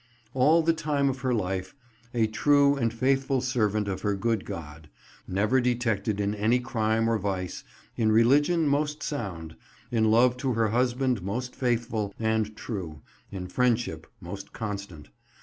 All 0.33 0.63
the 0.63 0.73
time 0.73 1.09
of 1.09 1.19
her 1.19 1.31
lyfe, 1.31 1.75
a 2.11 2.25
true 2.25 2.75
and 2.75 2.91
faithful 2.91 3.39
servant 3.39 3.87
of 3.87 4.01
her 4.01 4.15
good 4.15 4.45
God; 4.45 4.89
never 5.27 5.61
detected 5.61 6.19
in 6.19 6.33
any 6.33 6.59
crime 6.59 7.07
or 7.07 7.19
vice; 7.19 7.63
in 7.95 8.11
religion 8.11 8.67
most 8.67 9.03
sound; 9.03 9.55
in 9.91 10.09
love 10.09 10.37
to 10.37 10.53
her 10.53 10.69
husband 10.69 11.21
most 11.21 11.55
faithful 11.55 12.15
and 12.19 12.55
true; 12.57 13.03
in 13.31 13.45
friendship 13.45 14.07
most 14.19 14.53
constant. 14.53 15.09